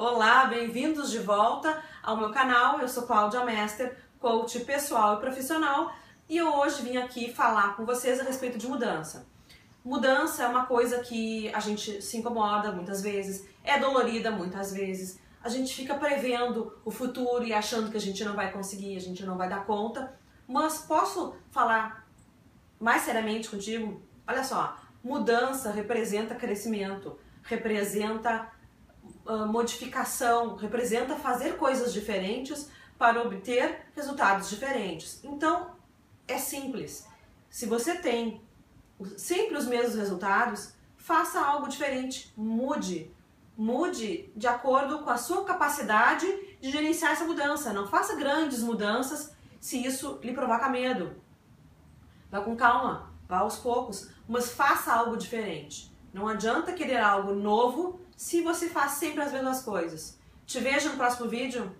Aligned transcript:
Olá, 0.00 0.44
bem-vindos 0.44 1.10
de 1.10 1.18
volta 1.18 1.82
ao 2.04 2.16
meu 2.16 2.30
canal. 2.30 2.78
Eu 2.78 2.86
sou 2.86 3.02
Cláudia 3.02 3.44
Mester, 3.44 3.98
coach 4.20 4.60
pessoal 4.60 5.16
e 5.16 5.20
profissional, 5.20 5.92
e 6.28 6.40
hoje 6.40 6.82
vim 6.82 6.96
aqui 6.96 7.34
falar 7.34 7.74
com 7.74 7.84
vocês 7.84 8.20
a 8.20 8.22
respeito 8.22 8.56
de 8.56 8.68
mudança. 8.68 9.26
Mudança 9.84 10.44
é 10.44 10.46
uma 10.46 10.66
coisa 10.66 11.00
que 11.00 11.52
a 11.52 11.58
gente 11.58 12.00
se 12.00 12.16
incomoda 12.16 12.70
muitas 12.70 13.02
vezes, 13.02 13.44
é 13.64 13.76
dolorida 13.80 14.30
muitas 14.30 14.72
vezes. 14.72 15.18
A 15.42 15.48
gente 15.48 15.74
fica 15.74 15.96
prevendo 15.96 16.78
o 16.84 16.92
futuro 16.92 17.42
e 17.42 17.52
achando 17.52 17.90
que 17.90 17.96
a 17.96 18.00
gente 18.00 18.24
não 18.24 18.36
vai 18.36 18.52
conseguir, 18.52 18.96
a 18.96 19.00
gente 19.00 19.26
não 19.26 19.36
vai 19.36 19.48
dar 19.48 19.66
conta. 19.66 20.16
Mas 20.46 20.78
posso 20.78 21.34
falar 21.50 22.06
mais 22.78 23.02
seriamente 23.02 23.50
contigo? 23.50 24.00
Olha 24.28 24.44
só, 24.44 24.76
mudança 25.02 25.72
representa 25.72 26.36
crescimento, 26.36 27.18
representa 27.42 28.56
uh, 29.28 29.46
modificação, 29.46 30.56
representa 30.56 31.14
fazer 31.14 31.56
coisas 31.56 31.92
diferentes 31.92 32.70
para 32.96 33.22
obter 33.22 33.86
resultados 33.94 34.48
diferentes. 34.48 35.20
Então, 35.22 35.70
é 36.26 36.38
simples. 36.38 37.06
Se 37.48 37.66
você 37.66 37.96
tem 37.96 38.42
sempre 39.16 39.56
os 39.56 39.66
mesmos 39.66 39.94
resultados, 39.94 40.72
faça 40.96 41.40
algo 41.40 41.68
diferente, 41.68 42.32
mude. 42.36 43.14
Mude 43.56 44.30
de 44.36 44.46
acordo 44.46 45.00
com 45.00 45.10
a 45.10 45.16
sua 45.16 45.44
capacidade 45.44 46.26
de 46.60 46.70
gerenciar 46.70 47.12
essa 47.12 47.24
mudança. 47.24 47.72
Não 47.72 47.86
faça 47.86 48.16
grandes 48.16 48.62
mudanças 48.62 49.34
se 49.60 49.84
isso 49.84 50.18
lhe 50.22 50.32
provoca 50.32 50.68
medo. 50.68 51.16
Vá 52.30 52.40
com 52.40 52.56
calma, 52.56 53.12
vá 53.28 53.38
aos 53.38 53.56
poucos, 53.56 54.10
mas 54.28 54.50
faça 54.50 54.92
algo 54.92 55.16
diferente. 55.16 55.92
Não 56.18 56.26
adianta 56.26 56.72
querer 56.72 56.96
algo 56.96 57.32
novo 57.32 58.00
se 58.16 58.42
você 58.42 58.68
faz 58.68 58.92
sempre 58.94 59.22
as 59.22 59.32
mesmas 59.32 59.62
coisas. 59.62 60.18
Te 60.44 60.58
vejo 60.58 60.88
no 60.88 60.96
próximo 60.96 61.28
vídeo. 61.28 61.70